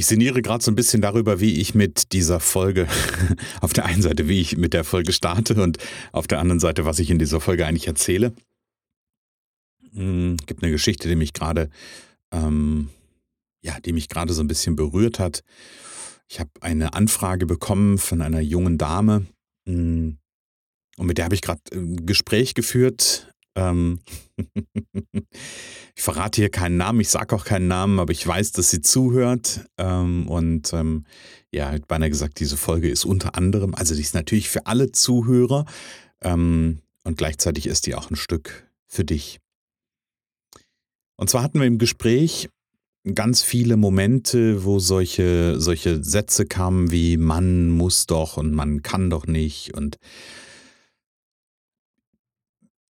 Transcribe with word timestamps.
Ich 0.00 0.06
sinniere 0.06 0.40
gerade 0.40 0.64
so 0.64 0.70
ein 0.70 0.76
bisschen 0.76 1.02
darüber, 1.02 1.40
wie 1.40 1.60
ich 1.60 1.74
mit 1.74 2.14
dieser 2.14 2.40
Folge, 2.40 2.88
auf 3.60 3.74
der 3.74 3.84
einen 3.84 4.00
Seite, 4.00 4.28
wie 4.28 4.40
ich 4.40 4.56
mit 4.56 4.72
der 4.72 4.82
Folge 4.82 5.12
starte 5.12 5.62
und 5.62 5.76
auf 6.12 6.26
der 6.26 6.38
anderen 6.38 6.58
Seite, 6.58 6.86
was 6.86 6.98
ich 7.00 7.10
in 7.10 7.18
dieser 7.18 7.38
Folge 7.38 7.66
eigentlich 7.66 7.86
erzähle. 7.86 8.32
Hm, 9.92 10.38
gibt 10.46 10.62
eine 10.62 10.72
Geschichte, 10.72 11.06
die 11.06 11.16
mich 11.16 11.34
gerade, 11.34 11.68
ähm, 12.32 12.88
ja, 13.60 13.78
die 13.78 13.92
mich 13.92 14.08
gerade 14.08 14.32
so 14.32 14.42
ein 14.42 14.48
bisschen 14.48 14.74
berührt 14.74 15.18
hat. 15.18 15.44
Ich 16.28 16.40
habe 16.40 16.48
eine 16.62 16.94
Anfrage 16.94 17.44
bekommen 17.44 17.98
von 17.98 18.22
einer 18.22 18.40
jungen 18.40 18.78
Dame 18.78 19.26
hm, 19.66 20.16
und 20.96 21.06
mit 21.06 21.18
der 21.18 21.26
habe 21.26 21.34
ich 21.34 21.42
gerade 21.42 21.60
ein 21.74 22.06
Gespräch 22.06 22.54
geführt. 22.54 23.29
Ähm 23.60 24.00
ich 25.94 26.02
verrate 26.02 26.40
hier 26.40 26.50
keinen 26.50 26.76
Namen, 26.76 27.00
ich 27.00 27.10
sage 27.10 27.34
auch 27.34 27.44
keinen 27.44 27.68
Namen, 27.68 27.98
aber 27.98 28.12
ich 28.12 28.26
weiß, 28.26 28.52
dass 28.52 28.70
sie 28.70 28.80
zuhört. 28.80 29.66
Ähm, 29.78 30.28
und 30.28 30.72
ähm, 30.72 31.04
ja, 31.52 31.70
hat 31.70 31.88
beinahe 31.88 32.10
gesagt, 32.10 32.40
diese 32.40 32.56
Folge 32.56 32.88
ist 32.88 33.04
unter 33.04 33.36
anderem, 33.36 33.74
also 33.74 33.94
die 33.94 34.00
ist 34.00 34.14
natürlich 34.14 34.48
für 34.48 34.66
alle 34.66 34.92
Zuhörer 34.92 35.66
ähm, 36.22 36.80
und 37.04 37.18
gleichzeitig 37.18 37.66
ist 37.66 37.86
die 37.86 37.94
auch 37.94 38.10
ein 38.10 38.16
Stück 38.16 38.68
für 38.86 39.04
dich. 39.04 39.40
Und 41.16 41.28
zwar 41.28 41.42
hatten 41.42 41.60
wir 41.60 41.66
im 41.66 41.78
Gespräch 41.78 42.48
ganz 43.14 43.42
viele 43.42 43.76
Momente, 43.76 44.64
wo 44.64 44.78
solche, 44.78 45.60
solche 45.60 46.02
Sätze 46.04 46.46
kamen 46.46 46.90
wie 46.90 47.16
man 47.16 47.70
muss 47.70 48.06
doch 48.06 48.36
und 48.36 48.52
man 48.52 48.82
kann 48.82 49.10
doch 49.10 49.26
nicht 49.26 49.74
und 49.74 49.98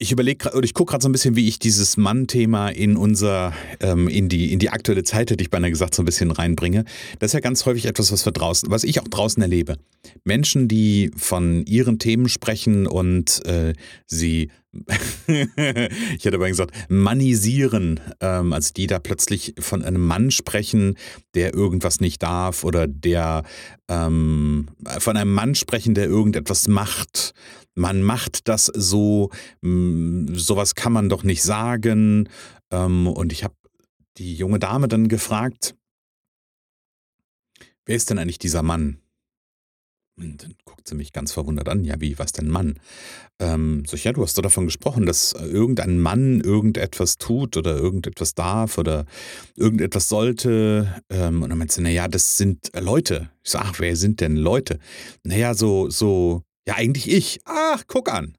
ich 0.02 0.12
überlege 0.12 0.50
oder 0.54 0.64
ich 0.64 0.72
gucke 0.72 0.92
gerade 0.92 1.02
so 1.02 1.10
ein 1.10 1.12
bisschen, 1.12 1.36
wie 1.36 1.46
ich 1.46 1.58
dieses 1.58 1.98
Mann-Thema 1.98 2.70
in 2.70 2.96
unser, 2.96 3.52
ähm, 3.80 4.08
in 4.08 4.30
die, 4.30 4.50
in 4.50 4.58
die 4.58 4.70
aktuelle 4.70 5.04
Zeit, 5.04 5.30
hätte 5.30 5.42
ich 5.42 5.50
beinahe 5.50 5.70
gesagt, 5.70 5.94
so 5.94 6.02
ein 6.02 6.06
bisschen 6.06 6.30
reinbringe. 6.30 6.86
Das 7.18 7.28
ist 7.28 7.34
ja 7.34 7.40
ganz 7.40 7.66
häufig 7.66 7.84
etwas, 7.84 8.10
was 8.10 8.24
wir 8.24 8.32
draußen, 8.32 8.70
was 8.70 8.82
ich 8.82 8.98
auch 9.00 9.08
draußen 9.08 9.42
erlebe. 9.42 9.76
Menschen, 10.24 10.68
die 10.68 11.10
von 11.16 11.66
ihren 11.66 11.98
Themen 11.98 12.30
sprechen 12.30 12.86
und 12.86 13.44
äh, 13.44 13.74
sie 14.06 14.50
ich 15.26 16.24
hätte 16.24 16.36
aber 16.36 16.48
gesagt, 16.48 16.72
manisieren, 16.88 17.98
ähm, 18.20 18.52
also 18.52 18.72
die 18.72 18.86
da 18.86 19.00
plötzlich 19.00 19.54
von 19.58 19.82
einem 19.82 20.06
Mann 20.06 20.30
sprechen, 20.30 20.96
der 21.34 21.54
irgendwas 21.54 22.00
nicht 22.00 22.22
darf 22.22 22.62
oder 22.62 22.86
der 22.86 23.42
ähm, 23.88 24.68
von 25.00 25.16
einem 25.16 25.34
Mann 25.34 25.56
sprechen, 25.56 25.94
der 25.94 26.06
irgendetwas 26.06 26.68
macht 26.68 27.34
man 27.74 28.02
macht 28.02 28.48
das 28.48 28.66
so, 28.66 29.30
hm, 29.62 30.36
sowas 30.36 30.74
kann 30.74 30.92
man 30.92 31.08
doch 31.08 31.22
nicht 31.22 31.42
sagen. 31.42 32.28
Ähm, 32.70 33.06
und 33.06 33.32
ich 33.32 33.44
habe 33.44 33.54
die 34.18 34.34
junge 34.34 34.58
Dame 34.58 34.88
dann 34.88 35.08
gefragt, 35.08 35.74
wer 37.86 37.96
ist 37.96 38.10
denn 38.10 38.18
eigentlich 38.18 38.38
dieser 38.38 38.62
Mann? 38.62 38.98
Und 40.20 40.42
dann 40.42 40.54
guckt 40.64 40.86
sie 40.86 40.94
mich 40.94 41.12
ganz 41.12 41.32
verwundert 41.32 41.68
an. 41.68 41.84
Ja, 41.84 41.98
wie, 42.00 42.18
was 42.18 42.32
denn 42.32 42.48
Mann? 42.48 42.78
Ähm, 43.38 43.84
so, 43.86 43.96
ja, 43.96 44.12
du 44.12 44.22
hast 44.22 44.36
doch 44.36 44.42
davon 44.42 44.66
gesprochen, 44.66 45.06
dass 45.06 45.32
irgendein 45.32 45.98
Mann 45.98 46.40
irgendetwas 46.40 47.16
tut 47.16 47.56
oder 47.56 47.76
irgendetwas 47.76 48.34
darf 48.34 48.76
oder 48.76 49.06
irgendetwas 49.56 50.08
sollte. 50.08 51.02
Ähm, 51.08 51.42
und 51.42 51.48
dann 51.48 51.58
meinte 51.58 51.74
sie, 51.74 51.80
naja, 51.80 52.06
das 52.06 52.36
sind 52.36 52.70
Leute. 52.78 53.30
Ich 53.42 53.52
so, 53.52 53.58
ach, 53.58 53.78
wer 53.78 53.96
sind 53.96 54.20
denn 54.20 54.36
Leute? 54.36 54.78
Naja, 55.24 55.54
so, 55.54 55.88
so 55.88 56.42
ja, 56.66 56.74
eigentlich 56.76 57.10
ich. 57.10 57.40
Ach, 57.44 57.84
guck 57.86 58.10
an. 58.10 58.36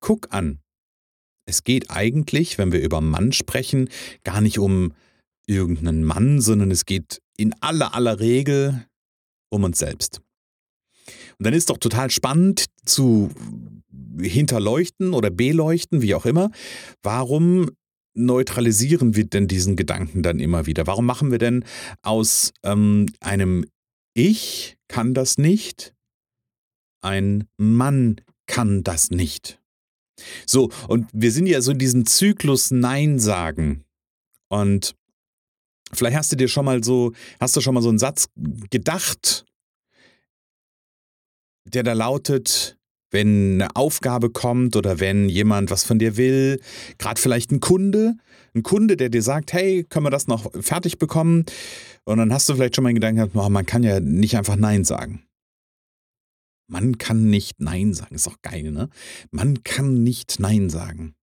Guck 0.00 0.32
an. 0.32 0.60
Es 1.46 1.64
geht 1.64 1.90
eigentlich, 1.90 2.58
wenn 2.58 2.72
wir 2.72 2.80
über 2.80 3.00
Mann 3.00 3.32
sprechen, 3.32 3.88
gar 4.24 4.40
nicht 4.40 4.58
um 4.58 4.92
irgendeinen 5.46 6.04
Mann, 6.04 6.40
sondern 6.40 6.70
es 6.70 6.86
geht 6.86 7.20
in 7.36 7.54
aller 7.60 7.94
aller 7.94 8.20
Regel 8.20 8.86
um 9.50 9.64
uns 9.64 9.78
selbst. 9.78 10.20
Und 11.38 11.46
dann 11.46 11.54
ist 11.54 11.70
doch 11.70 11.78
total 11.78 12.10
spannend 12.10 12.66
zu 12.84 13.30
hinterleuchten 14.20 15.14
oder 15.14 15.30
beleuchten, 15.30 16.02
wie 16.02 16.14
auch 16.14 16.26
immer, 16.26 16.50
warum 17.02 17.70
neutralisieren 18.14 19.16
wir 19.16 19.24
denn 19.24 19.48
diesen 19.48 19.74
Gedanken 19.74 20.22
dann 20.22 20.38
immer 20.38 20.66
wieder? 20.66 20.86
Warum 20.86 21.06
machen 21.06 21.30
wir 21.30 21.38
denn 21.38 21.64
aus 22.02 22.52
ähm, 22.62 23.06
einem 23.20 23.64
Ich 24.14 24.76
kann 24.88 25.14
das 25.14 25.38
nicht 25.38 25.94
ein 27.02 27.48
Mann 27.58 28.20
kann 28.46 28.82
das 28.82 29.10
nicht. 29.10 29.60
So, 30.46 30.70
und 30.88 31.08
wir 31.12 31.32
sind 31.32 31.46
ja 31.46 31.60
so 31.60 31.72
in 31.72 31.78
diesem 31.78 32.06
Zyklus 32.06 32.70
Nein 32.70 33.18
sagen. 33.18 33.84
Und 34.48 34.94
vielleicht 35.92 36.16
hast 36.16 36.32
du 36.32 36.36
dir 36.36 36.48
schon 36.48 36.64
mal 36.64 36.82
so, 36.84 37.12
hast 37.40 37.56
du 37.56 37.60
schon 37.60 37.74
mal 37.74 37.82
so 37.82 37.88
einen 37.88 37.98
Satz 37.98 38.28
gedacht, 38.70 39.44
der 41.64 41.82
da 41.82 41.92
lautet, 41.92 42.78
wenn 43.10 43.60
eine 43.60 43.76
Aufgabe 43.76 44.30
kommt 44.30 44.74
oder 44.74 44.98
wenn 44.98 45.28
jemand 45.28 45.70
was 45.70 45.84
von 45.84 45.98
dir 45.98 46.16
will, 46.16 46.60
gerade 46.98 47.20
vielleicht 47.20 47.52
ein 47.52 47.60
Kunde, 47.60 48.14
ein 48.54 48.62
Kunde, 48.62 48.96
der 48.96 49.10
dir 49.10 49.22
sagt, 49.22 49.52
hey, 49.52 49.84
können 49.84 50.06
wir 50.06 50.10
das 50.10 50.26
noch 50.26 50.50
fertig 50.60 50.98
bekommen? 50.98 51.44
Und 52.04 52.18
dann 52.18 52.32
hast 52.32 52.48
du 52.48 52.54
vielleicht 52.54 52.74
schon 52.74 52.82
mal 52.82 52.88
einen 52.88 52.96
Gedanken 52.96 53.16
gehabt, 53.16 53.36
oh, 53.36 53.48
man 53.48 53.66
kann 53.66 53.82
ja 53.82 54.00
nicht 54.00 54.36
einfach 54.36 54.56
Nein 54.56 54.84
sagen. 54.84 55.22
Man 56.72 56.96
kann 56.96 57.28
nicht 57.28 57.60
Nein 57.60 57.92
sagen. 57.92 58.14
Ist 58.14 58.26
auch 58.26 58.40
geil, 58.40 58.72
ne? 58.72 58.88
Man 59.30 59.62
kann 59.62 60.02
nicht 60.02 60.40
Nein 60.40 60.70
sagen. 60.70 61.14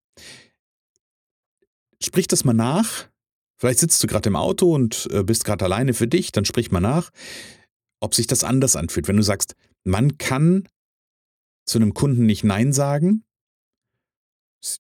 Sprich 1.99 2.27
das 2.27 2.43
mal 2.43 2.53
nach. 2.53 3.09
Vielleicht 3.57 3.79
sitzt 3.79 4.03
du 4.03 4.05
gerade 4.07 4.29
im 4.29 4.35
Auto 4.35 4.71
und 4.75 5.09
äh, 5.11 5.23
bist 5.23 5.45
gerade 5.45 5.65
alleine 5.65 5.95
für 5.95 6.07
dich, 6.07 6.31
dann 6.31 6.45
sprich 6.45 6.69
mal 6.69 6.81
nach, 6.81 7.09
ob 7.99 8.13
sich 8.13 8.27
das 8.27 8.43
anders 8.43 8.75
anfühlt. 8.75 9.07
Wenn 9.07 9.17
du 9.17 9.23
sagst, 9.23 9.55
man 9.83 10.19
kann 10.19 10.69
zu 11.65 11.79
einem 11.79 11.95
Kunden 11.95 12.27
nicht 12.27 12.43
Nein 12.43 12.71
sagen, 12.71 13.25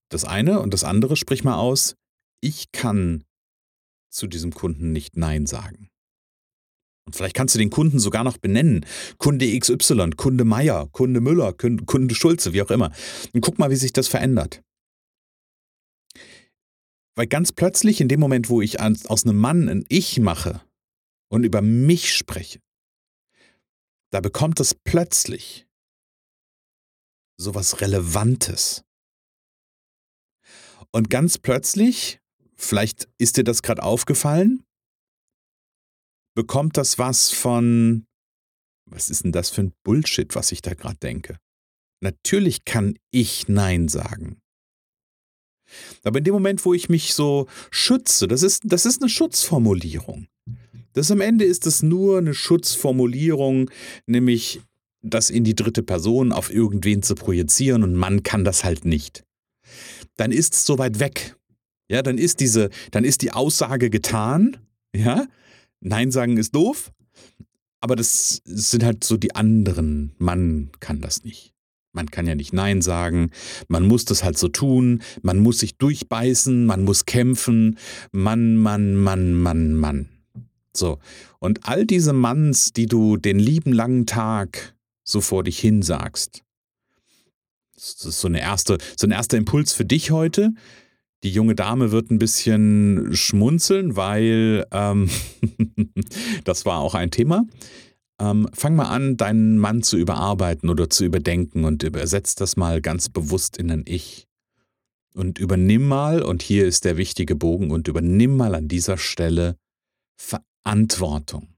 das 0.09 0.23
eine 0.23 0.59
und 0.59 0.75
das 0.75 0.83
andere, 0.83 1.17
sprich 1.17 1.43
mal 1.43 1.55
aus, 1.55 1.95
ich 2.41 2.71
kann 2.71 3.25
zu 4.11 4.27
diesem 4.27 4.53
Kunden 4.53 4.91
nicht 4.91 5.17
Nein 5.17 5.47
sagen. 5.47 5.88
Und 7.09 7.15
vielleicht 7.15 7.35
kannst 7.35 7.55
du 7.55 7.59
den 7.59 7.71
Kunden 7.71 7.97
sogar 7.97 8.23
noch 8.23 8.37
benennen. 8.37 8.85
Kunde 9.17 9.57
XY, 9.59 10.11
Kunde 10.11 10.45
Meier, 10.45 10.87
Kunde 10.91 11.21
Müller, 11.21 11.53
Kunde 11.53 12.13
Schulze, 12.13 12.53
wie 12.53 12.61
auch 12.61 12.69
immer. 12.69 12.91
Und 13.33 13.41
guck 13.41 13.57
mal, 13.57 13.71
wie 13.71 13.77
sich 13.77 13.93
das 13.93 14.07
verändert. 14.07 14.61
Weil 17.15 17.25
ganz 17.25 17.51
plötzlich, 17.51 17.99
in 17.99 18.09
dem 18.09 18.19
Moment, 18.19 18.51
wo 18.51 18.61
ich 18.61 18.79
aus 18.79 19.25
einem 19.25 19.37
Mann 19.37 19.69
ein 19.69 19.85
Ich 19.89 20.19
mache 20.19 20.61
und 21.29 21.43
über 21.45 21.63
mich 21.63 22.15
spreche, 22.15 22.59
da 24.11 24.21
bekommt 24.21 24.59
es 24.59 24.75
plötzlich 24.75 25.65
sowas 27.37 27.81
Relevantes. 27.81 28.83
Und 30.91 31.09
ganz 31.09 31.39
plötzlich, 31.39 32.19
vielleicht 32.55 33.09
ist 33.17 33.37
dir 33.37 33.43
das 33.43 33.63
gerade 33.63 33.81
aufgefallen, 33.81 34.63
bekommt 36.35 36.77
das 36.77 36.97
was 36.97 37.31
von, 37.31 38.05
was 38.85 39.09
ist 39.09 39.23
denn 39.23 39.31
das 39.31 39.49
für 39.49 39.61
ein 39.61 39.73
Bullshit, 39.83 40.35
was 40.35 40.51
ich 40.51 40.61
da 40.61 40.73
gerade 40.73 40.97
denke? 40.97 41.37
Natürlich 42.01 42.65
kann 42.65 42.97
ich 43.11 43.47
Nein 43.47 43.87
sagen. 43.87 44.39
Aber 46.03 46.19
in 46.19 46.23
dem 46.23 46.33
Moment, 46.33 46.65
wo 46.65 46.73
ich 46.73 46.89
mich 46.89 47.13
so 47.13 47.47
schütze, 47.71 48.27
das 48.27 48.43
ist, 48.43 48.63
das 48.65 48.85
ist 48.85 49.01
eine 49.01 49.09
Schutzformulierung. 49.09 50.27
Das 50.93 51.11
am 51.11 51.21
Ende 51.21 51.45
ist 51.45 51.67
es 51.67 51.83
nur 51.83 52.17
eine 52.17 52.33
Schutzformulierung, 52.33 53.69
nämlich 54.07 54.61
das 55.01 55.29
in 55.29 55.43
die 55.43 55.55
dritte 55.55 55.83
Person 55.83 56.31
auf 56.31 56.51
irgendwen 56.51 57.03
zu 57.03 57.15
projizieren 57.15 57.83
und 57.83 57.95
man 57.95 58.23
kann 58.23 58.43
das 58.43 58.63
halt 58.63 58.85
nicht. 58.85 59.23
Dann 60.17 60.31
ist 60.31 60.53
es 60.55 60.65
so 60.65 60.77
weit 60.77 60.99
weg. 60.99 61.35
Ja, 61.89 62.01
dann 62.01 62.17
ist 62.17 62.39
diese, 62.39 62.69
dann 62.91 63.03
ist 63.03 63.21
die 63.21 63.31
Aussage 63.31 63.89
getan, 63.89 64.57
ja, 64.95 65.27
Nein 65.81 66.11
sagen 66.11 66.37
ist 66.37 66.55
doof, 66.55 66.91
aber 67.79 67.95
das 67.95 68.41
sind 68.45 68.83
halt 68.83 69.03
so 69.03 69.17
die 69.17 69.35
anderen. 69.35 70.13
Man 70.17 70.71
kann 70.79 71.01
das 71.01 71.23
nicht. 71.23 71.53
Man 71.91 72.11
kann 72.11 72.27
ja 72.27 72.35
nicht 72.35 72.53
Nein 72.53 72.81
sagen, 72.81 73.31
man 73.67 73.87
muss 73.87 74.05
das 74.05 74.23
halt 74.23 74.37
so 74.37 74.47
tun, 74.47 75.01
man 75.23 75.39
muss 75.39 75.59
sich 75.59 75.77
durchbeißen, 75.77 76.65
man 76.65 76.83
muss 76.83 77.05
kämpfen, 77.05 77.79
Mann, 78.11 78.57
Mann, 78.57 78.95
Mann, 78.95 79.33
Mann, 79.33 79.73
Mann. 79.73 80.09
So, 80.71 80.99
und 81.39 81.67
all 81.67 81.85
diese 81.85 82.13
Manns, 82.13 82.73
die 82.73 82.85
du 82.85 83.17
den 83.17 83.39
lieben 83.39 83.73
langen 83.73 84.05
Tag 84.05 84.75
so 85.03 85.19
vor 85.19 85.43
dich 85.43 85.57
hin 85.57 85.81
sagst, 85.81 86.43
das 87.73 88.05
ist 88.05 88.19
so, 88.19 88.27
eine 88.27 88.41
erste, 88.41 88.77
so 88.97 89.07
ein 89.07 89.11
erster 89.11 89.37
Impuls 89.37 89.73
für 89.73 89.85
dich 89.85 90.11
heute. 90.11 90.51
Die 91.23 91.31
junge 91.31 91.55
Dame 91.55 91.91
wird 91.91 92.11
ein 92.11 92.19
bisschen 92.19 93.09
schmunzeln, 93.13 93.95
weil 93.95 94.65
ähm, 94.71 95.09
das 96.45 96.65
war 96.65 96.79
auch 96.79 96.95
ein 96.95 97.11
Thema. 97.11 97.45
Ähm, 98.21 98.49
fang 98.53 98.75
mal 98.75 98.89
an, 98.89 99.17
deinen 99.17 99.57
Mann 99.57 99.81
zu 99.81 99.97
überarbeiten 99.97 100.69
oder 100.69 100.89
zu 100.89 101.05
überdenken 101.05 101.65
und 101.65 101.83
übersetz 101.83 102.35
das 102.35 102.57
mal 102.57 102.81
ganz 102.81 103.09
bewusst 103.09 103.57
in 103.57 103.71
ein 103.71 103.83
Ich. 103.85 104.27
Und 105.13 105.39
übernimm 105.39 105.87
mal, 105.87 106.21
und 106.21 106.41
hier 106.41 106.65
ist 106.65 106.85
der 106.85 106.95
wichtige 106.95 107.35
Bogen, 107.35 107.71
und 107.71 107.87
übernimm 107.87 108.37
mal 108.37 108.55
an 108.55 108.67
dieser 108.67 108.97
Stelle 108.97 109.57
Verantwortung. 110.17 111.49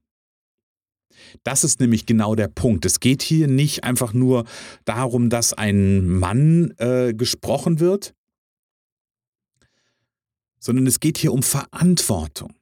Das 1.44 1.64
ist 1.64 1.80
nämlich 1.80 2.06
genau 2.06 2.34
der 2.34 2.48
Punkt. 2.48 2.84
Es 2.84 3.00
geht 3.00 3.22
hier 3.22 3.48
nicht 3.48 3.84
einfach 3.84 4.12
nur 4.12 4.44
darum, 4.84 5.30
dass 5.30 5.52
ein 5.52 6.08
Mann 6.08 6.74
äh, 6.78 7.12
gesprochen 7.14 7.80
wird, 7.80 8.14
sondern 10.62 10.86
es 10.86 11.00
geht 11.00 11.18
hier 11.18 11.32
um 11.32 11.42
Verantwortung. 11.42 12.54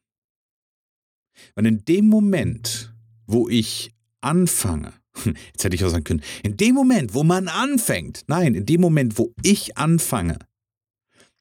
Und 1.54 1.66
in 1.66 1.84
dem 1.84 2.08
Moment, 2.08 2.94
wo 3.26 3.48
ich 3.48 3.92
anfange, 4.20 4.94
jetzt 5.24 5.64
hätte 5.64 5.76
ich 5.76 5.84
auch 5.84 5.90
sagen 5.90 6.04
können, 6.04 6.22
in 6.42 6.56
dem 6.56 6.74
Moment, 6.74 7.14
wo 7.14 7.22
man 7.22 7.48
anfängt, 7.48 8.24
nein, 8.26 8.54
in 8.54 8.66
dem 8.66 8.80
Moment, 8.80 9.18
wo 9.18 9.34
ich 9.42 9.76
anfange, 9.76 10.38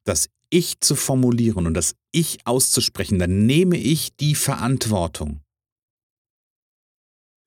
das 0.04 0.28
Ich 0.50 0.80
zu 0.80 0.96
formulieren 0.96 1.66
und 1.66 1.74
das 1.74 1.94
Ich 2.12 2.46
auszusprechen, 2.46 3.18
dann 3.18 3.46
nehme 3.46 3.76
ich 3.76 4.16
die 4.16 4.34
Verantwortung 4.34 5.40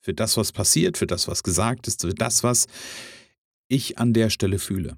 für 0.01 0.13
das, 0.13 0.37
was 0.37 0.51
passiert, 0.51 0.97
für 0.97 1.07
das, 1.07 1.27
was 1.27 1.43
gesagt 1.43 1.87
ist, 1.87 2.01
für 2.01 2.13
das, 2.13 2.43
was 2.43 2.67
ich 3.67 3.99
an 3.99 4.13
der 4.13 4.29
Stelle 4.29 4.59
fühle. 4.59 4.97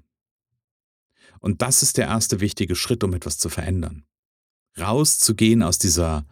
Und 1.40 1.62
das 1.62 1.82
ist 1.82 1.96
der 1.96 2.06
erste 2.06 2.40
wichtige 2.40 2.74
Schritt, 2.74 3.04
um 3.04 3.14
etwas 3.14 3.38
zu 3.38 3.48
verändern. 3.48 4.04
Rauszugehen 4.78 5.62
aus 5.62 5.78
dieser, 5.78 6.26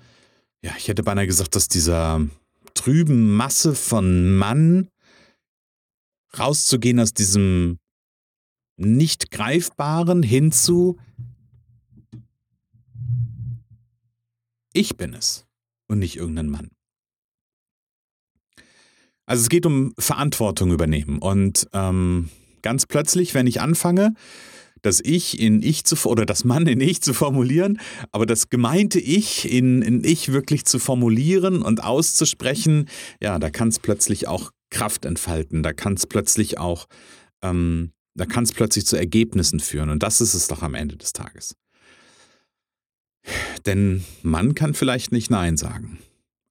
ja, 0.62 0.72
ich 0.76 0.88
hätte 0.88 1.02
beinahe 1.02 1.26
gesagt, 1.26 1.56
aus 1.56 1.68
dieser 1.68 2.26
trüben 2.74 3.34
Masse 3.34 3.74
von 3.74 4.36
Mann, 4.36 4.88
rauszugehen 6.38 7.00
aus 7.00 7.14
diesem 7.14 7.78
nicht 8.76 9.30
greifbaren 9.30 10.22
hinzu, 10.22 10.98
ich 14.72 14.96
bin 14.96 15.14
es 15.14 15.46
und 15.86 16.00
nicht 16.00 16.16
irgendein 16.16 16.48
Mann. 16.48 16.70
Also 19.26 19.42
es 19.42 19.48
geht 19.48 19.64
um 19.64 19.94
Verantwortung 19.98 20.72
übernehmen. 20.72 21.18
Und 21.18 21.68
ähm, 21.72 22.28
ganz 22.60 22.84
plötzlich, 22.86 23.32
wenn 23.32 23.46
ich 23.46 23.60
anfange, 23.60 24.14
das 24.84 25.00
Ich 25.00 25.40
in 25.40 25.62
Ich 25.62 25.84
zu 25.84 25.96
oder 26.08 26.26
das 26.26 26.44
Mann 26.44 26.66
in 26.66 26.80
Ich 26.80 27.00
zu 27.00 27.14
formulieren, 27.14 27.80
aber 28.12 28.26
das 28.26 28.50
gemeinte 28.50 29.00
Ich 29.00 29.50
in, 29.50 29.80
in 29.80 30.04
Ich 30.04 30.32
wirklich 30.32 30.66
zu 30.66 30.78
formulieren 30.78 31.62
und 31.62 31.82
auszusprechen, 31.82 32.88
ja, 33.20 33.38
da 33.38 33.48
kann 33.50 33.68
es 33.68 33.78
plötzlich 33.78 34.28
auch 34.28 34.50
Kraft 34.70 35.06
entfalten, 35.06 35.62
da 35.62 35.72
kann 35.72 35.94
es 35.94 36.06
plötzlich 36.06 36.58
auch, 36.58 36.86
ähm, 37.42 37.92
da 38.14 38.26
kann 38.26 38.44
es 38.44 38.52
plötzlich 38.52 38.84
zu 38.84 38.96
Ergebnissen 38.96 39.58
führen. 39.58 39.88
Und 39.88 40.02
das 40.02 40.20
ist 40.20 40.34
es 40.34 40.48
doch 40.48 40.62
am 40.62 40.74
Ende 40.74 40.96
des 40.96 41.14
Tages. 41.14 41.56
Denn 43.64 44.04
man 44.22 44.54
kann 44.54 44.74
vielleicht 44.74 45.12
nicht 45.12 45.30
Nein 45.30 45.56
sagen, 45.56 45.98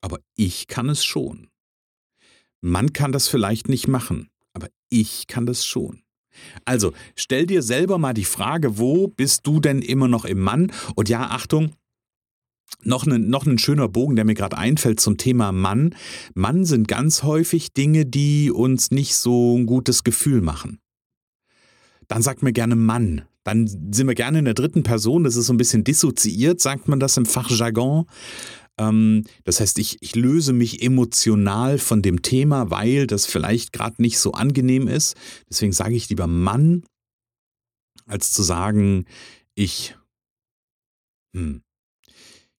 aber 0.01 0.19
ich 0.35 0.65
kann 0.65 0.89
es 0.89 1.06
schon. 1.06 1.50
Man 2.62 2.94
kann 2.94 3.12
das 3.12 3.27
vielleicht 3.27 3.69
nicht 3.69 3.88
machen, 3.88 4.30
aber 4.53 4.69
ich 4.89 5.27
kann 5.27 5.45
das 5.45 5.65
schon. 5.68 6.02
Also 6.65 6.94
stell 7.15 7.45
dir 7.45 7.62
selber 7.62 7.97
mal 7.97 8.13
die 8.13 8.25
Frage, 8.25 8.77
wo 8.77 9.07
bist 9.07 9.45
du 9.47 9.59
denn 9.59 9.81
immer 9.81 10.07
noch 10.07 10.25
im 10.25 10.39
Mann? 10.39 10.71
Und 10.95 11.09
ja, 11.09 11.30
Achtung, 11.30 11.74
noch, 12.83 13.06
ein, 13.06 13.30
noch 13.30 13.45
ein 13.45 13.57
schöner 13.57 13.88
Bogen, 13.88 14.15
der 14.15 14.25
mir 14.25 14.33
gerade 14.33 14.57
einfällt 14.57 15.00
zum 15.00 15.18
Thema 15.18 15.51
Mann. 15.51 15.95
Mann 16.33 16.65
sind 16.65 16.88
ganz 16.88 17.24
häufig 17.24 17.74
Dinge, 17.74 18.06
die 18.06 18.51
uns 18.51 18.91
nicht 18.91 19.15
so 19.15 19.57
ein 19.57 19.65
gutes 19.65 20.03
Gefühl 20.03 20.41
machen. 20.41 20.80
Dann 22.07 22.21
sagt 22.21 22.44
mir 22.44 22.53
gerne 22.53 22.75
Mann. 22.75 23.24
Dann 23.44 23.68
sind 23.68 24.07
wir 24.07 24.15
gerne 24.15 24.39
in 24.39 24.45
der 24.45 24.53
dritten 24.53 24.83
Person. 24.83 25.24
Das 25.24 25.35
ist 25.35 25.47
so 25.47 25.53
ein 25.53 25.57
bisschen 25.57 25.83
dissoziiert, 25.83 26.62
sagt 26.62 26.88
man 26.88 27.00
das 27.00 27.18
im 27.18 27.25
Fachjargon. 27.25 28.06
Ähm, 28.79 29.25
das 29.43 29.59
heißt, 29.59 29.77
ich, 29.79 29.97
ich 30.01 30.15
löse 30.15 30.53
mich 30.53 30.81
emotional 30.81 31.77
von 31.77 32.01
dem 32.01 32.21
Thema, 32.21 32.69
weil 32.71 33.07
das 33.07 33.25
vielleicht 33.25 33.73
gerade 33.73 34.01
nicht 34.01 34.19
so 34.19 34.31
angenehm 34.33 34.87
ist. 34.87 35.15
Deswegen 35.49 35.73
sage 35.73 35.95
ich 35.95 36.09
lieber 36.09 36.27
Mann, 36.27 36.83
als 38.05 38.31
zu 38.31 38.43
sagen, 38.43 39.05
ich. 39.55 39.95
Hm. 41.35 41.61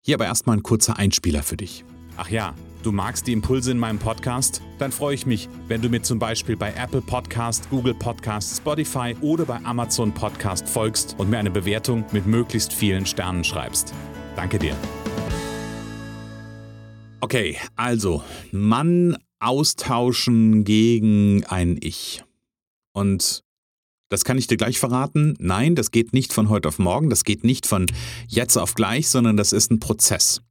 Hier 0.05 0.17
aber 0.17 0.27
erstmal 0.27 0.57
ein 0.57 0.63
kurzer 0.63 0.99
Einspieler 0.99 1.43
für 1.43 1.57
dich. 1.57 1.85
Ach 2.17 2.29
ja, 2.29 2.55
du 2.83 2.93
magst 2.93 3.27
die 3.27 3.33
Impulse 3.33 3.73
in 3.73 3.79
meinem 3.79 3.99
Podcast? 3.99 4.63
Dann 4.79 4.93
freue 4.93 5.15
ich 5.15 5.27
mich, 5.27 5.49
wenn 5.67 5.83
du 5.83 5.89
mir 5.89 6.03
zum 6.03 6.19
Beispiel 6.19 6.57
bei 6.57 6.73
Apple 6.75 7.01
Podcast, 7.01 7.69
Google 7.71 7.95
Podcast, 7.95 8.59
Spotify 8.59 9.17
oder 9.21 9.45
bei 9.45 9.57
Amazon 9.65 10.13
Podcast 10.13 10.69
folgst 10.69 11.17
und 11.19 11.31
mir 11.31 11.39
eine 11.39 11.51
Bewertung 11.51 12.05
mit 12.13 12.27
möglichst 12.27 12.73
vielen 12.73 13.07
Sternen 13.07 13.43
schreibst. 13.43 13.93
Danke 14.37 14.59
dir. 14.59 14.77
Okay, 17.25 17.57
also 17.75 18.23
Mann 18.53 19.17
austauschen 19.41 20.63
gegen 20.65 21.43
ein 21.45 21.79
Ich. 21.81 22.23
Und 22.93 23.43
das 24.11 24.25
kann 24.25 24.37
ich 24.37 24.47
dir 24.47 24.59
gleich 24.59 24.79
verraten. 24.79 25.35
Nein, 25.39 25.75
das 25.75 25.91
geht 25.91 26.13
nicht 26.13 26.35
von 26.35 26.51
heute 26.51 26.69
auf 26.69 26.79
morgen, 26.79 27.09
das 27.09 27.25
geht 27.25 27.43
nicht 27.43 27.67
von 27.67 27.87
jetzt 28.29 28.59
auf 28.59 28.75
gleich, 28.75 29.09
sondern 29.09 29.39
das 29.39 29.55
ist 29.55 29.71
ein 29.71 29.81
Prozess. 29.81 30.43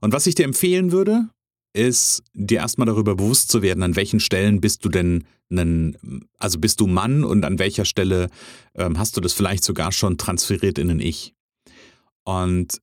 Und 0.00 0.12
was 0.12 0.28
ich 0.28 0.36
dir 0.36 0.44
empfehlen 0.44 0.92
würde, 0.92 1.30
ist 1.72 2.22
dir 2.32 2.58
erstmal 2.58 2.86
darüber 2.86 3.16
bewusst 3.16 3.48
zu 3.48 3.60
werden, 3.60 3.82
an 3.82 3.96
welchen 3.96 4.20
Stellen 4.20 4.60
bist 4.60 4.84
du 4.84 4.90
denn 4.90 5.24
ein, 5.50 5.96
also 6.38 6.60
bist 6.60 6.78
du 6.78 6.86
Mann 6.86 7.24
und 7.24 7.44
an 7.44 7.58
welcher 7.58 7.84
Stelle 7.84 8.30
ähm, 8.76 9.00
hast 9.00 9.16
du 9.16 9.20
das 9.20 9.32
vielleicht 9.32 9.64
sogar 9.64 9.90
schon 9.90 10.16
transferiert 10.16 10.78
in 10.78 10.90
ein 10.92 11.00
Ich. 11.00 11.34
Und 12.22 12.80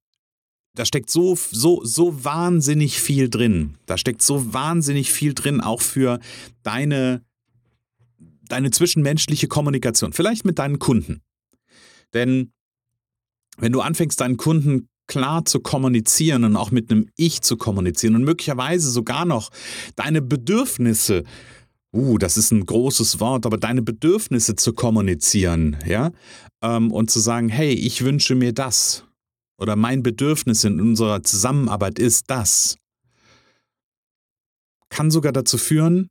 da 0.75 0.85
steckt 0.85 1.09
so, 1.09 1.35
so, 1.35 1.83
so 1.83 2.23
wahnsinnig 2.23 2.99
viel 2.99 3.29
drin. 3.29 3.75
Da 3.85 3.97
steckt 3.97 4.21
so 4.21 4.53
wahnsinnig 4.53 5.11
viel 5.11 5.33
drin, 5.33 5.59
auch 5.61 5.81
für 5.81 6.19
deine, 6.63 7.23
deine 8.47 8.71
zwischenmenschliche 8.71 9.47
Kommunikation. 9.47 10.13
Vielleicht 10.13 10.45
mit 10.45 10.59
deinen 10.59 10.79
Kunden. 10.79 11.21
Denn 12.13 12.51
wenn 13.57 13.73
du 13.73 13.81
anfängst, 13.81 14.19
deinen 14.21 14.37
Kunden 14.37 14.87
klar 15.07 15.43
zu 15.43 15.59
kommunizieren 15.59 16.45
und 16.45 16.55
auch 16.55 16.71
mit 16.71 16.89
einem 16.89 17.09
Ich 17.17 17.41
zu 17.41 17.57
kommunizieren 17.57 18.15
und 18.15 18.23
möglicherweise 18.23 18.89
sogar 18.89 19.25
noch 19.25 19.49
deine 19.97 20.21
Bedürfnisse, 20.21 21.23
uh, 21.93 22.17
das 22.17 22.37
ist 22.37 22.51
ein 22.51 22.65
großes 22.65 23.19
Wort, 23.19 23.45
aber 23.45 23.57
deine 23.57 23.81
Bedürfnisse 23.81 24.55
zu 24.55 24.71
kommunizieren, 24.71 25.75
ja, 25.85 26.11
ähm, 26.61 26.91
und 26.91 27.11
zu 27.11 27.19
sagen, 27.19 27.49
hey, 27.49 27.73
ich 27.73 28.05
wünsche 28.05 28.35
mir 28.35 28.53
das 28.53 29.03
oder 29.61 29.75
mein 29.75 30.01
Bedürfnis 30.01 30.63
in 30.63 30.81
unserer 30.81 31.21
Zusammenarbeit 31.21 31.99
ist 31.99 32.31
das, 32.31 32.77
kann 34.89 35.11
sogar 35.11 35.31
dazu 35.31 35.59
führen, 35.59 36.09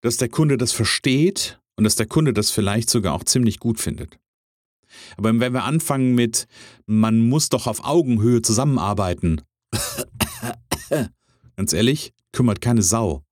dass 0.00 0.16
der 0.16 0.30
Kunde 0.30 0.56
das 0.56 0.72
versteht 0.72 1.60
und 1.76 1.84
dass 1.84 1.96
der 1.96 2.06
Kunde 2.06 2.32
das 2.32 2.50
vielleicht 2.50 2.88
sogar 2.88 3.14
auch 3.14 3.24
ziemlich 3.24 3.58
gut 3.60 3.78
findet. 3.78 4.18
Aber 5.18 5.28
wenn 5.38 5.52
wir 5.52 5.64
anfangen 5.64 6.14
mit, 6.14 6.46
man 6.86 7.20
muss 7.20 7.50
doch 7.50 7.66
auf 7.66 7.84
Augenhöhe 7.84 8.40
zusammenarbeiten, 8.40 9.42
ganz 11.56 11.72
ehrlich, 11.74 12.12
kümmert 12.32 12.62
keine 12.62 12.82
Sau. 12.82 13.22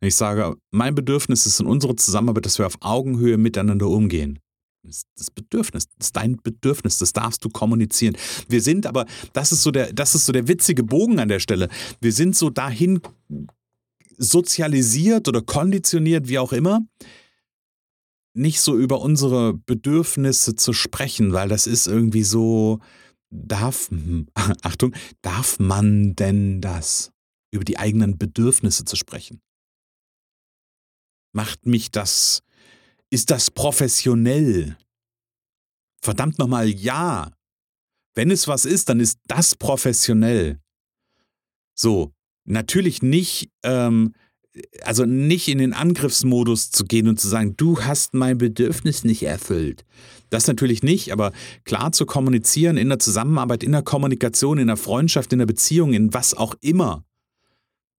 Ich 0.00 0.16
sage, 0.16 0.56
mein 0.70 0.94
Bedürfnis 0.94 1.44
ist 1.44 1.60
in 1.60 1.66
unserer 1.66 1.96
Zusammenarbeit, 1.96 2.46
dass 2.46 2.58
wir 2.58 2.66
auf 2.66 2.78
Augenhöhe 2.80 3.36
miteinander 3.36 3.88
umgehen. 3.88 4.38
Das, 4.82 5.30
Bedürfnis, 5.30 5.88
das 5.98 6.06
ist 6.06 6.16
dein 6.16 6.40
Bedürfnis, 6.42 6.98
das 6.98 7.12
darfst 7.12 7.44
du 7.44 7.50
kommunizieren. 7.50 8.16
Wir 8.48 8.62
sind 8.62 8.86
aber, 8.86 9.06
das 9.34 9.52
ist 9.52 9.62
so 9.62 9.70
der, 9.70 9.92
das 9.92 10.14
ist 10.14 10.24
so 10.24 10.32
der 10.32 10.48
witzige 10.48 10.82
Bogen 10.82 11.18
an 11.18 11.28
der 11.28 11.40
Stelle. 11.40 11.68
Wir 12.00 12.12
sind 12.12 12.34
so 12.34 12.48
dahin 12.48 13.00
sozialisiert 14.16 15.28
oder 15.28 15.42
konditioniert, 15.42 16.28
wie 16.28 16.38
auch 16.38 16.52
immer, 16.52 16.80
nicht 18.34 18.60
so 18.60 18.76
über 18.76 19.00
unsere 19.00 19.54
Bedürfnisse 19.54 20.54
zu 20.54 20.72
sprechen, 20.72 21.32
weil 21.32 21.48
das 21.48 21.66
ist 21.66 21.86
irgendwie 21.86 22.22
so, 22.22 22.80
darf, 23.30 23.90
Achtung, 24.62 24.94
darf 25.22 25.58
man 25.58 26.14
denn 26.16 26.60
das, 26.60 27.12
über 27.50 27.64
die 27.64 27.78
eigenen 27.78 28.18
Bedürfnisse 28.18 28.84
zu 28.84 28.96
sprechen? 28.96 29.40
Macht 31.32 31.66
mich 31.66 31.90
das 31.90 32.42
Ist 33.10 33.30
das 33.30 33.50
professionell? 33.50 34.76
Verdammt 36.00 36.38
nochmal, 36.38 36.68
ja. 36.68 37.32
Wenn 38.14 38.30
es 38.30 38.48
was 38.48 38.64
ist, 38.64 38.88
dann 38.88 39.00
ist 39.00 39.18
das 39.26 39.54
professionell. 39.54 40.60
So, 41.74 42.12
natürlich 42.44 43.02
nicht, 43.02 43.50
ähm, 43.62 44.14
also 44.82 45.04
nicht 45.04 45.48
in 45.48 45.58
den 45.58 45.72
Angriffsmodus 45.72 46.70
zu 46.70 46.84
gehen 46.84 47.08
und 47.08 47.20
zu 47.20 47.28
sagen, 47.28 47.56
du 47.56 47.80
hast 47.80 48.14
mein 48.14 48.38
Bedürfnis 48.38 49.04
nicht 49.04 49.22
erfüllt. 49.22 49.84
Das 50.30 50.46
natürlich 50.46 50.82
nicht, 50.82 51.12
aber 51.12 51.32
klar 51.64 51.92
zu 51.92 52.06
kommunizieren 52.06 52.76
in 52.76 52.88
der 52.88 52.98
Zusammenarbeit, 52.98 53.62
in 53.62 53.72
der 53.72 53.82
Kommunikation, 53.82 54.58
in 54.58 54.68
der 54.68 54.76
Freundschaft, 54.76 55.32
in 55.32 55.40
der 55.40 55.46
Beziehung, 55.46 55.92
in 55.92 56.14
was 56.14 56.34
auch 56.34 56.54
immer. 56.60 57.04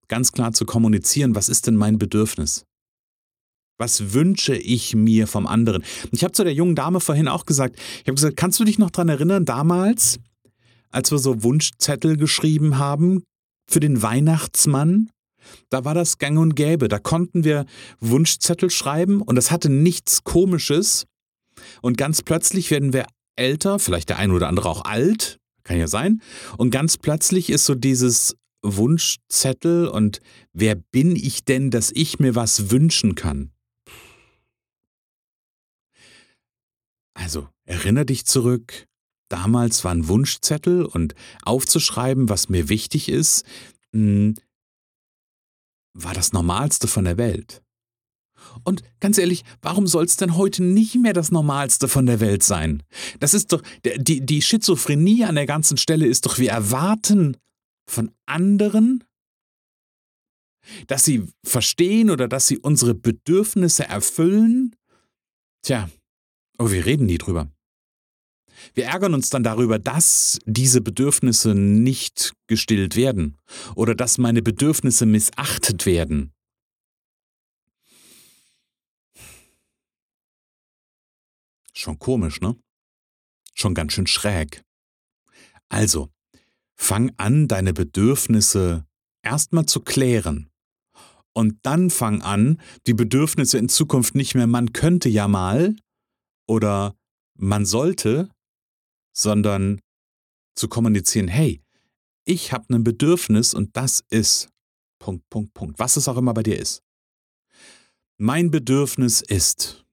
Ganz 0.08 0.32
klar 0.32 0.53
zu 0.53 0.65
kommunizieren, 0.65 1.36
was 1.36 1.50
ist 1.50 1.68
denn 1.68 1.75
mein 1.75 1.98
Bedürfnis? 1.98 2.65
Was 3.81 4.13
wünsche 4.13 4.55
ich 4.55 4.95
mir 4.95 5.25
vom 5.25 5.47
anderen? 5.47 5.83
Ich 6.11 6.23
habe 6.23 6.33
zu 6.33 6.43
der 6.43 6.53
jungen 6.53 6.75
Dame 6.75 7.00
vorhin 7.00 7.27
auch 7.27 7.47
gesagt, 7.47 7.77
ich 7.95 8.01
habe 8.01 8.13
gesagt, 8.13 8.38
kannst 8.38 8.59
du 8.59 8.63
dich 8.63 8.77
noch 8.77 8.91
daran 8.91 9.09
erinnern, 9.09 9.43
damals, 9.43 10.19
als 10.91 11.09
wir 11.09 11.17
so 11.17 11.41
Wunschzettel 11.41 12.15
geschrieben 12.15 12.77
haben 12.77 13.23
für 13.67 13.79
den 13.79 14.03
Weihnachtsmann? 14.03 15.09
Da 15.69 15.83
war 15.83 15.95
das 15.95 16.19
gang 16.19 16.38
und 16.38 16.55
gäbe. 16.55 16.89
Da 16.89 17.00
konnten 17.00 17.43
wir 17.43 17.65
Wunschzettel 18.00 18.69
schreiben 18.69 19.23
und 19.23 19.35
das 19.35 19.50
hatte 19.50 19.69
nichts 19.69 20.23
Komisches. 20.23 21.07
Und 21.81 21.97
ganz 21.97 22.21
plötzlich 22.21 22.69
werden 22.69 22.93
wir 22.93 23.07
älter, 23.35 23.79
vielleicht 23.79 24.09
der 24.09 24.19
ein 24.19 24.29
oder 24.29 24.47
andere 24.47 24.69
auch 24.69 24.85
alt, 24.85 25.39
kann 25.63 25.79
ja 25.79 25.88
sein. 25.88 26.21
Und 26.55 26.69
ganz 26.69 27.00
plötzlich 27.00 27.50
ist 27.50 27.65
so 27.65 27.73
dieses 27.73 28.35
Wunschzettel 28.61 29.88
und 29.88 30.19
wer 30.53 30.75
bin 30.75 31.15
ich 31.15 31.45
denn, 31.45 31.71
dass 31.71 31.91
ich 31.91 32.19
mir 32.19 32.35
was 32.35 32.69
wünschen 32.69 33.15
kann? 33.15 33.50
Also, 37.22 37.48
erinnere 37.66 38.08
dich 38.08 38.25
zurück. 38.25 38.88
Damals 39.30 39.84
waren 39.84 40.08
Wunschzettel 40.08 40.84
und 40.84 41.13
aufzuschreiben, 41.44 42.30
was 42.30 42.50
mir 42.50 42.68
wichtig 42.68 43.10
ist, 43.10 43.46
hm, 43.94 44.36
war 45.94 46.16
das 46.16 46.34
Normalste 46.34 46.88
von 46.88 47.06
der 47.06 47.18
Welt. 47.18 47.62
Und 48.63 48.82
ganz 49.00 49.20
ehrlich, 49.20 49.44
warum 49.62 49.86
soll 49.86 50.06
es 50.06 50.18
denn 50.18 50.36
heute 50.36 50.63
nicht 50.63 50.96
mehr 50.96 51.13
das 51.13 51.32
Normalste 51.32 51.88
von 51.88 52.08
der 52.08 52.20
Welt 52.20 52.42
sein? 52.42 52.82
Das 53.20 53.36
ist 53.36 53.54
doch, 53.54 53.62
die, 53.86 54.25
die 54.25 54.42
Schizophrenie 54.42 55.25
an 55.25 55.36
der 55.36 55.46
ganzen 55.46 55.78
Stelle 55.78 56.08
ist 56.08 56.25
doch, 56.25 56.40
wir 56.40 56.50
erwarten 56.50 57.38
von 57.88 58.12
anderen, 58.25 59.04
dass 60.88 61.04
sie 61.04 61.28
verstehen 61.46 62.10
oder 62.10 62.28
dass 62.28 62.48
sie 62.48 62.58
unsere 62.58 62.96
Bedürfnisse 62.96 63.88
erfüllen. 63.88 64.75
Tja, 65.62 65.88
aber 66.62 66.72
wir 66.72 66.86
reden 66.86 67.08
nie 67.08 67.18
drüber. 67.18 67.51
Wir 68.75 68.86
ärgern 68.86 69.15
uns 69.15 69.32
dann 69.32 69.41
darüber, 69.41 69.80
dass 69.80 70.38
diese 70.46 70.80
Bedürfnisse 70.80 71.56
nicht 71.56 72.34
gestillt 72.46 72.96
werden 72.96 73.39
oder 73.74 73.96
dass 73.96 74.20
meine 74.20 74.44
Bedürfnisse 74.44 75.08
missachtet 75.08 75.88
werden. 75.88 76.34
Schon 81.74 81.98
komisch, 81.98 82.41
ne? 82.41 82.56
Schon 83.56 83.74
ganz 83.74 83.94
schön 83.94 84.06
schräg. 84.06 84.63
Also, 85.68 86.10
fang 86.75 87.12
an, 87.18 87.48
deine 87.48 87.74
Bedürfnisse 87.74 88.86
erstmal 89.24 89.65
zu 89.65 89.80
klären. 89.80 90.51
Und 91.34 91.58
dann 91.63 91.89
fang 91.89 92.22
an, 92.22 92.62
die 92.86 92.94
Bedürfnisse 92.94 93.58
in 93.58 93.68
Zukunft 93.68 94.13
nicht 94.13 94.36
mehr 94.36 94.46
man 94.46 94.74
könnte 94.74 95.10
ja 95.10 95.27
mal, 95.27 95.75
oder 96.51 96.98
man 97.38 97.65
sollte, 97.65 98.29
sondern 99.15 99.79
zu 100.53 100.67
kommunizieren, 100.67 101.29
hey, 101.29 101.62
ich 102.25 102.51
habe 102.51 102.74
ein 102.74 102.84
Bedürfnis 102.84 103.53
und 103.53 103.77
das 103.77 104.03
ist 104.10 104.50
Punkt, 105.00 105.29
Punkt, 105.29 105.53
Punkt, 105.53 105.79
was 105.79 105.96
es 105.96 106.10
auch 106.10 106.17
immer 106.17 106.34
bei 106.34 106.43
dir 106.43 106.60
ist. 106.60 106.84
Mein 108.17 108.51
Bedürfnis 108.51 109.22
ist. 109.22 109.86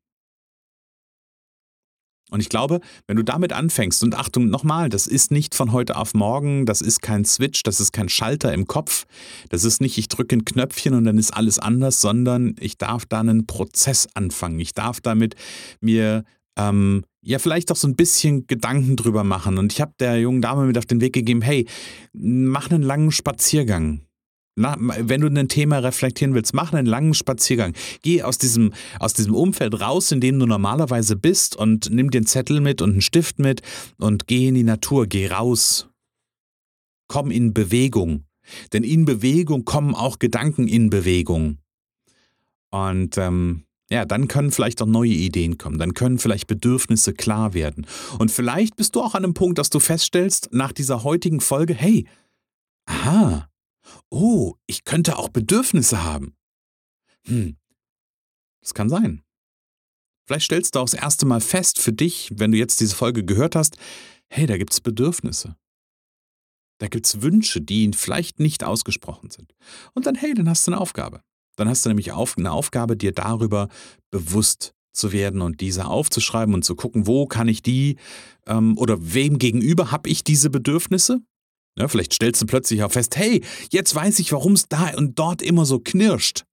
Und 2.31 2.41
ich 2.41 2.49
glaube, 2.49 2.81
wenn 3.07 3.17
du 3.17 3.23
damit 3.23 3.53
anfängst, 3.53 4.03
und 4.03 4.17
Achtung 4.17 4.51
nochmal, 4.51 4.89
das 4.89 5.07
ist 5.07 5.31
nicht 5.31 5.55
von 5.55 5.73
heute 5.73 5.97
auf 5.97 6.13
morgen, 6.13 6.67
das 6.67 6.81
ist 6.81 7.01
kein 7.01 7.25
Switch, 7.25 7.63
das 7.63 7.81
ist 7.81 7.93
kein 7.93 8.09
Schalter 8.09 8.53
im 8.53 8.67
Kopf, 8.67 9.07
das 9.49 9.65
ist 9.65 9.81
nicht, 9.81 9.97
ich 9.97 10.09
drücke 10.09 10.37
ein 10.37 10.45
Knöpfchen 10.45 10.93
und 10.93 11.05
dann 11.05 11.19
ist 11.19 11.33
alles 11.33 11.59
anders, 11.59 12.01
sondern 12.01 12.57
ich 12.61 12.77
darf 12.77 13.07
da 13.07 13.21
einen 13.21 13.47
Prozess 13.47 14.09
anfangen. 14.13 14.59
Ich 14.59 14.75
darf 14.75 15.01
damit 15.01 15.37
mir 15.81 16.25
ähm, 16.59 17.05
ja 17.23 17.39
vielleicht 17.39 17.73
auch 17.73 17.77
so 17.77 17.89
ein 17.89 17.97
bisschen 17.97 18.47
Gedanken 18.47 18.97
drüber 18.97 19.25
machen. 19.25 19.59
Und 19.59 19.73
ich 19.73 19.81
habe 19.81 19.93
der 19.99 20.19
jungen 20.21 20.43
Dame 20.43 20.67
mit 20.67 20.77
auf 20.77 20.87
den 20.87 21.01
Weg 21.01 21.13
gegeben, 21.15 21.43
hey, 21.43 21.67
mach 22.13 22.71
einen 22.71 22.83
langen 22.83 23.13
Spaziergang. 23.13 24.03
Na, 24.61 24.77
wenn 24.79 25.21
du 25.21 25.29
ein 25.29 25.49
Thema 25.49 25.79
reflektieren 25.79 26.35
willst, 26.35 26.53
mach 26.53 26.73
einen 26.73 26.87
langen 26.87 27.15
Spaziergang. 27.15 27.75
Geh 28.03 28.25
aus 28.25 28.39
diesem, 28.39 28.73
aus 28.99 29.13
diesem 29.13 29.33
Umfeld 29.33 29.81
raus, 29.81 30.11
in 30.11 30.21
dem 30.21 30.37
du 30.41 30.47
normalerweise 30.47 31.15
bist 31.15 31.55
und 31.55 31.91
nimm 31.91 32.11
den 32.11 32.27
Zettel 32.27 32.61
mit 32.61 32.83
und 32.83 32.91
einen 32.91 33.01
Stift 33.01 33.39
mit 33.39 33.63
und 33.99 34.27
geh 34.27 34.49
in 34.49 34.57
die 34.57 34.65
Natur, 34.65 35.07
geh 35.07 35.29
raus. 35.29 35.89
Komm 37.07 37.31
in 37.31 37.55
Bewegung. 37.55 38.25
Denn 38.73 38.83
in 38.83 39.05
Bewegung 39.05 39.65
kommen 39.65 39.95
auch 39.95 40.19
Gedanken 40.19 40.67
in 40.67 40.91
Bewegung. 40.91 41.59
Und 42.71 43.17
ähm, 43.17 43.63
ja, 43.91 44.05
dann 44.05 44.29
können 44.29 44.53
vielleicht 44.53 44.83
auch 44.83 44.87
neue 44.87 45.11
Ideen 45.11 45.57
kommen, 45.57 45.79
dann 45.79 45.95
können 45.95 46.19
vielleicht 46.19 46.47
Bedürfnisse 46.47 47.15
klar 47.15 47.55
werden. 47.55 47.87
Und 48.19 48.31
vielleicht 48.31 48.77
bist 48.77 48.95
du 48.95 49.01
auch 49.01 49.15
an 49.15 49.25
einem 49.25 49.35
Punkt, 49.35 49.59
dass 49.59 49.71
du 49.71 49.81
feststellst, 49.81 50.51
nach 50.53 50.73
dieser 50.73 51.05
heutigen 51.05 51.41
Folge, 51.41 51.75
hey, 51.75 52.07
aha, 52.87 53.49
oh, 54.11 54.55
ich 54.67 54.85
könnte 54.85 55.17
auch 55.17 55.29
Bedürfnisse 55.31 56.05
haben. 56.05 56.35
Hm, 57.27 57.57
das 58.61 58.75
kann 58.75 58.91
sein. 58.91 59.23
Vielleicht 60.27 60.47
stellst 60.47 60.75
du 60.75 60.81
auch 60.81 60.91
das 60.91 61.01
erste 61.01 61.25
Mal 61.25 61.41
fest 61.41 61.81
für 61.81 61.93
dich, 61.93 62.31
wenn 62.35 62.53
du 62.53 62.59
jetzt 62.59 62.81
diese 62.81 62.95
Folge 62.95 63.25
gehört 63.25 63.57
hast, 63.57 63.79
hey, 64.29 64.47
da 64.47 64.59
gibt 64.59 64.75
es 64.75 64.83
Bedürfnisse. 64.83 65.57
Da 66.79 66.89
gibt 66.89 67.07
es 67.07 67.23
Wünsche, 67.23 67.63
die 67.63 67.91
vielleicht 67.95 68.39
nicht 68.39 68.63
ausgesprochen 68.63 69.31
sind. 69.31 69.55
Und 69.95 70.07
dann, 70.07 70.15
hey, 70.15 70.35
dann 70.35 70.49
hast 70.49 70.67
du 70.67 70.73
eine 70.73 70.81
Aufgabe. 70.81 71.23
Dann 71.59 71.69
hast 71.69 71.85
du 71.85 71.91
nämlich 71.91 72.13
eine 72.13 72.53
Aufgabe, 72.53 72.97
dir 72.97 73.11
darüber 73.11 73.69
bewusst 74.13 74.75
zu 74.93 75.13
werden 75.13 75.43
und 75.43 75.61
diese 75.61 75.87
aufzuschreiben 75.87 76.55
und 76.55 76.65
zu 76.65 76.77
gucken, 76.77 77.07
wo 77.09 77.27
kann 77.27 77.49
ich 77.49 77.63
die 77.63 77.97
ähm, 78.47 78.79
oder 78.79 78.97
wem 79.01 79.39
gegenüber 79.39 79.91
habe 79.91 80.09
ich 80.09 80.23
diese 80.23 80.51
Bedürfnisse? 80.51 81.21
Ja, 81.77 81.89
vielleicht 81.89 82.15
stellst 82.15 82.43
du 82.43 82.47
plötzlich 82.47 82.83
auch 82.85 82.93
fest, 82.93 83.17
hey, 83.17 83.43
jetzt 83.71 83.93
weiß 83.95 84.21
ich, 84.21 84.33
warum 84.33 84.53
es 84.53 84.69
da 84.69 84.95
und 84.97 85.19
dort 85.19 85.43
immer 85.43 85.65
so 85.65 85.81
knirscht. 85.81 86.45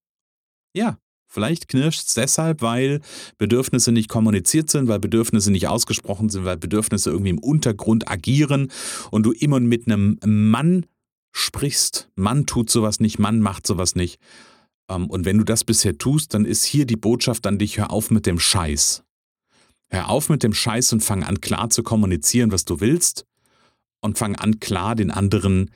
Ja, 0.75 0.97
vielleicht 1.27 1.67
knirscht 1.67 2.07
es 2.07 2.13
deshalb, 2.15 2.63
weil 2.63 2.99
Bedürfnisse 3.37 3.91
nicht 3.91 4.09
kommuniziert 4.09 4.71
sind, 4.71 4.87
weil 4.87 4.99
Bedürfnisse 4.99 5.51
nicht 5.51 5.67
ausgesprochen 5.67 6.29
sind, 6.29 6.45
weil 6.45 6.57
Bedürfnisse 6.57 7.11
irgendwie 7.11 7.31
im 7.31 7.39
Untergrund 7.39 8.09
agieren 8.09 8.71
und 9.11 9.23
du 9.23 9.31
immer 9.31 9.59
mit 9.59 9.87
einem 9.87 10.19
Mann 10.25 10.87
sprichst. 11.31 12.09
Mann 12.15 12.47
tut 12.47 12.71
sowas 12.71 12.99
nicht, 12.99 13.19
Mann 13.19 13.39
macht 13.39 13.67
sowas 13.67 13.95
nicht. 13.95 14.19
Ähm, 14.89 15.09
und 15.09 15.25
wenn 15.25 15.37
du 15.37 15.43
das 15.43 15.63
bisher 15.63 15.97
tust, 15.97 16.33
dann 16.33 16.45
ist 16.45 16.63
hier 16.63 16.85
die 16.85 16.97
Botschaft 16.97 17.45
an 17.47 17.57
dich, 17.57 17.77
hör 17.77 17.91
auf 17.91 18.11
mit 18.11 18.25
dem 18.25 18.39
Scheiß. 18.39 19.03
Hör 19.89 20.09
auf 20.09 20.29
mit 20.29 20.43
dem 20.43 20.53
Scheiß 20.53 20.93
und 20.93 21.01
fang 21.01 21.23
an 21.23 21.41
klar 21.41 21.69
zu 21.69 21.83
kommunizieren, 21.83 22.51
was 22.51 22.65
du 22.65 22.79
willst 22.79 23.25
und 24.01 24.17
fang 24.17 24.35
an 24.35 24.59
klar 24.59 24.95
den 24.95 25.11
anderen 25.11 25.71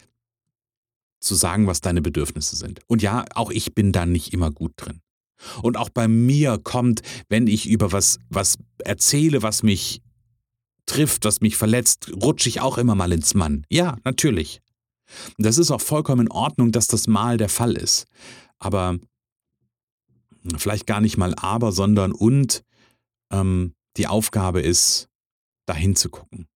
zu 1.20 1.36
sagen, 1.36 1.68
was 1.68 1.82
deine 1.82 2.02
Bedürfnisse 2.02 2.56
sind. 2.56 2.82
Und 2.88 3.02
ja, 3.02 3.26
auch 3.36 3.52
ich 3.52 3.76
bin 3.76 3.92
da 3.92 4.06
nicht 4.06 4.34
immer 4.34 4.52
gut 4.52 4.74
drin. 4.78 5.02
Und 5.62 5.78
auch 5.78 5.90
bei 5.90 6.08
mir 6.08 6.58
kommt, 6.58 7.02
wenn 7.30 7.48
ich 7.48 7.68
über 7.70 7.92
was, 7.92 8.20
was 8.30 8.58
erzähle, 8.80 9.42
was 9.42 9.64
mich 9.64 10.02
trifft, 10.86 11.24
was 11.24 11.42
mich 11.42 11.56
verletzt, 11.56 12.12
rutsche 12.22 12.50
ich 12.50 12.62
auch 12.62 12.78
immer 12.78 12.96
mal 12.96 13.12
ins 13.12 13.36
Mann. 13.36 13.66
Ja, 13.70 13.98
natürlich. 14.04 14.62
Das 15.38 15.58
ist 15.58 15.72
auch 15.72 15.82
vollkommen 15.82 16.28
in 16.28 16.32
Ordnung, 16.32 16.72
dass 16.72 16.88
das 16.88 17.08
mal 17.08 17.38
der 17.38 17.50
Fall 17.50 17.74
ist 17.74 18.06
aber 18.60 19.00
vielleicht 20.58 20.88
gar 20.88 21.02
nicht 21.02 21.18
mal 21.18 21.34
aber, 21.36 21.72
sondern 21.72 22.12
und 22.12 22.64
ähm, 23.32 23.74
die 23.98 24.08
Aufgabe 24.08 24.62
ist, 24.62 25.10
dahin 25.66 25.96
zu 25.96 26.10
gucken. 26.10 26.49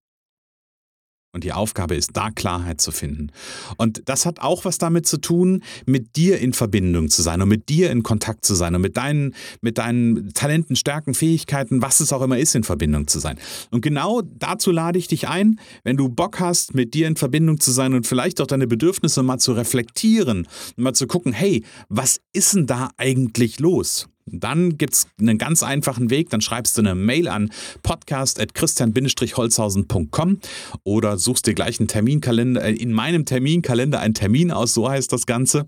Und 1.35 1.43
die 1.43 1.51
Aufgabe 1.51 1.95
ist, 1.95 2.11
da 2.13 2.29
Klarheit 2.29 2.79
zu 2.79 2.91
finden. 2.91 3.31
Und 3.77 4.03
das 4.05 4.27
hat 4.27 4.39
auch 4.39 4.65
was 4.65 4.77
damit 4.77 5.07
zu 5.07 5.17
tun, 5.17 5.63
mit 5.87 6.15
dir 6.15 6.37
in 6.39 6.53
Verbindung 6.53 7.09
zu 7.09 7.23
sein 7.23 7.41
und 7.41 7.49
mit 7.49 7.69
dir 7.69 7.89
in 7.89 8.03
Kontakt 8.03 8.45
zu 8.45 8.53
sein 8.53 8.75
und 8.75 8.81
mit 8.81 8.97
deinen, 8.97 9.33
mit 9.59 9.79
deinen 9.79 10.31
Talenten, 10.35 10.75
Stärken, 10.75 11.15
Fähigkeiten, 11.15 11.81
was 11.81 12.01
es 12.01 12.13
auch 12.13 12.21
immer 12.21 12.37
ist, 12.37 12.53
in 12.53 12.63
Verbindung 12.63 13.07
zu 13.07 13.17
sein. 13.17 13.39
Und 13.71 13.81
genau 13.81 14.21
dazu 14.21 14.69
lade 14.69 14.99
ich 14.99 15.07
dich 15.07 15.27
ein, 15.27 15.59
wenn 15.83 15.97
du 15.97 16.07
Bock 16.07 16.39
hast, 16.39 16.75
mit 16.75 16.93
dir 16.93 17.07
in 17.07 17.15
Verbindung 17.15 17.59
zu 17.59 17.71
sein 17.71 17.95
und 17.95 18.05
vielleicht 18.05 18.39
auch 18.39 18.47
deine 18.47 18.67
Bedürfnisse 18.67 19.23
mal 19.23 19.39
zu 19.39 19.53
reflektieren 19.53 20.47
und 20.77 20.83
mal 20.83 20.93
zu 20.93 21.07
gucken, 21.07 21.33
hey, 21.33 21.63
was 21.89 22.19
ist 22.33 22.53
denn 22.53 22.67
da 22.67 22.89
eigentlich 22.97 23.59
los? 23.59 24.07
Dann 24.25 24.77
gibt 24.77 24.93
es 24.93 25.07
einen 25.19 25.37
ganz 25.37 25.63
einfachen 25.63 26.09
Weg, 26.09 26.29
dann 26.29 26.39
schreibst 26.41 26.77
du 26.77 26.81
eine 26.81 26.95
Mail 26.95 27.27
an 27.27 27.51
podcast.christian-holzhausen.com 27.83 30.39
oder 30.83 31.17
suchst 31.17 31.47
dir 31.47 31.53
gleich 31.53 31.79
einen 31.79 31.87
Terminkalender, 31.87 32.63
äh, 32.63 32.73
in 32.73 32.93
meinem 32.93 33.25
Terminkalender 33.25 33.99
einen 33.99 34.13
Termin 34.13 34.51
aus, 34.51 34.73
so 34.73 34.89
heißt 34.89 35.11
das 35.11 35.25
Ganze. 35.25 35.65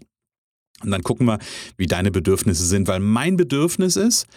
Und 0.84 0.92
dann 0.92 1.04
gucken 1.04 1.28
wir, 1.28 1.40
wie 1.78 1.88
deine 1.88 2.12
Bedürfnisse 2.12 2.66
sind, 2.66 2.88
weil 2.88 3.00
mein 3.00 3.38
Bedürfnis 3.38 3.96
ist, 3.96 4.28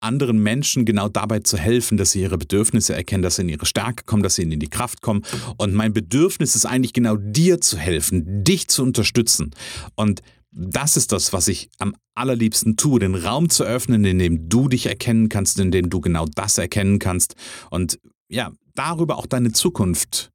anderen 0.00 0.42
Menschen 0.42 0.84
genau 0.84 1.08
dabei 1.08 1.40
zu 1.40 1.56
helfen, 1.56 1.96
dass 1.96 2.12
sie 2.12 2.20
ihre 2.20 2.38
Bedürfnisse 2.38 2.94
erkennen, 2.94 3.22
dass 3.22 3.36
sie 3.36 3.42
in 3.42 3.48
ihre 3.48 3.66
Stärke 3.66 4.04
kommen, 4.04 4.22
dass 4.22 4.34
sie 4.34 4.42
in 4.42 4.60
die 4.60 4.68
Kraft 4.68 5.00
kommen. 5.00 5.24
Und 5.56 5.74
mein 5.74 5.92
Bedürfnis 5.92 6.54
ist 6.54 6.66
eigentlich 6.66 6.92
genau 6.92 7.16
dir 7.16 7.60
zu 7.60 7.78
helfen, 7.78 8.44
dich 8.44 8.68
zu 8.68 8.82
unterstützen. 8.82 9.54
Und 9.96 10.20
das 10.54 10.96
ist 10.96 11.12
das, 11.12 11.32
was 11.32 11.48
ich 11.48 11.68
am 11.78 11.96
allerliebsten 12.14 12.76
tue, 12.76 13.00
den 13.00 13.14
Raum 13.14 13.50
zu 13.50 13.64
öffnen, 13.64 14.04
in 14.04 14.18
dem 14.18 14.48
du 14.48 14.68
dich 14.68 14.86
erkennen 14.86 15.28
kannst, 15.28 15.58
in 15.58 15.70
dem 15.70 15.90
du 15.90 16.00
genau 16.00 16.26
das 16.34 16.58
erkennen 16.58 16.98
kannst 16.98 17.34
und 17.70 17.98
ja, 18.28 18.52
darüber 18.74 19.18
auch 19.18 19.26
deine 19.26 19.52
Zukunft 19.52 20.30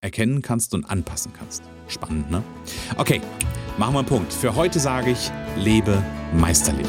erkennen 0.00 0.42
kannst 0.42 0.74
und 0.74 0.84
anpassen 0.84 1.32
kannst. 1.32 1.62
Spannend, 1.88 2.30
ne? 2.30 2.42
Okay, 2.96 3.20
machen 3.78 3.94
wir 3.94 4.00
einen 4.00 4.08
Punkt. 4.08 4.32
Für 4.32 4.54
heute 4.54 4.78
sage 4.78 5.10
ich, 5.10 5.30
lebe 5.56 6.02
meisterlich. 6.34 6.88